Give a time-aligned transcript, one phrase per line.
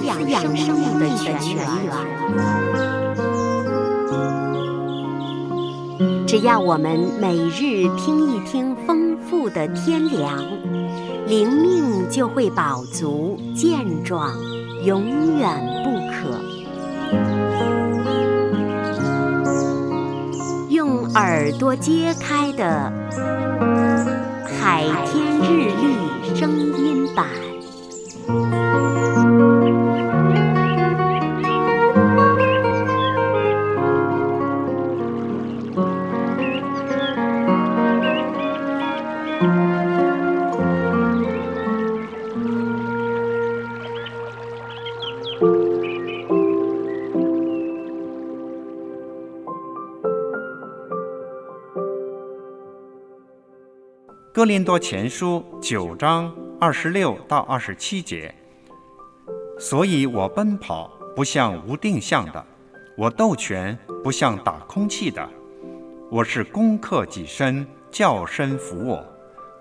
[0.00, 1.64] 是养生命的泉源。
[6.26, 10.36] 只要我们每日听一听丰富的天粮，
[11.28, 14.32] 灵命就会饱足健壮，
[14.82, 15.48] 永远
[15.84, 16.40] 不渴。
[20.70, 22.92] 用耳朵揭开的
[24.58, 25.86] 《海天日历》
[26.36, 27.26] 声音版。
[54.32, 58.34] 哥林多前书九章二十六到二十七节，
[59.58, 62.44] 所以我奔跑不像无定向的，
[62.98, 65.26] 我斗拳不像打空气的，
[66.10, 69.02] 我是攻克己身，叫身服我，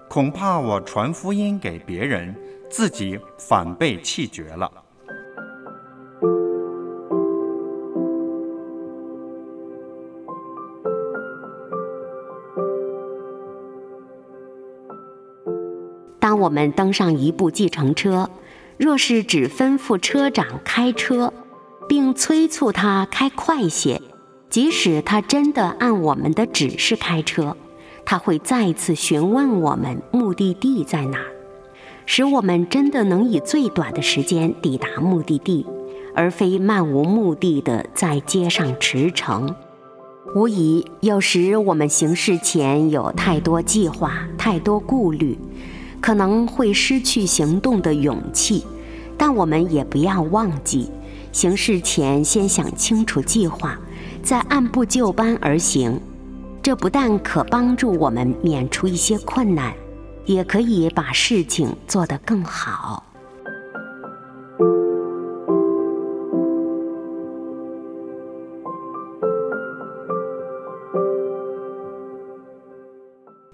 [0.10, 2.36] 恐怕我传福音给别人，
[2.70, 4.83] 自己反被气绝了。
[16.24, 18.30] 当我们登上一部计程车，
[18.78, 21.34] 若是只吩咐车长开车，
[21.90, 24.02] 并催促他开快些，
[24.50, 27.58] 即使他真的按我们的指示开车，
[28.06, 31.28] 他会再次询问我们目的地在哪儿，
[32.06, 35.66] 使我们真的能以最短的时间抵达目的地，
[36.16, 39.54] 而非漫无目的的在街上驰骋。
[40.38, 45.38] 无疑，有时我们行事前有太多计划，太多顾虑。
[46.04, 48.66] 可能会失去行动的勇气，
[49.18, 50.92] 但我们也不要忘记，
[51.32, 53.80] 行事前先想清楚计划，
[54.22, 55.98] 再按部就班而行。
[56.62, 59.74] 这不但可帮助我们免除一些困难，
[60.26, 63.13] 也可以把事情做得更好。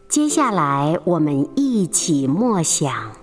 [0.09, 3.11] 接下来，我们一起默想《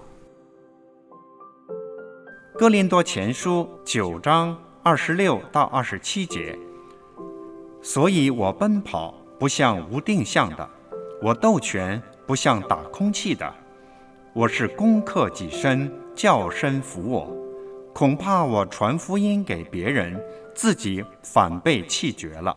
[2.57, 6.57] 哥林多前书》九章二十六到二十七节。
[7.83, 10.71] 所以我奔跑不像无定向的，
[11.21, 13.53] 我斗拳不像打空气的，
[14.33, 17.37] 我是攻克己身，叫身服我，
[17.93, 20.17] 恐怕我传福音给别人，
[20.55, 22.57] 自己反被弃绝了。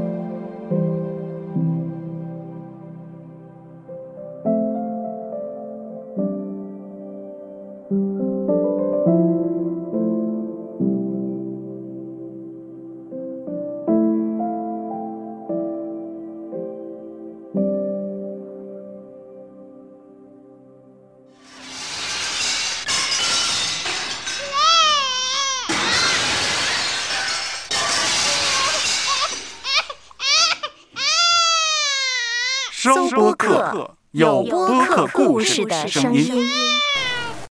[32.83, 36.33] 收播客，有播客故事的声音。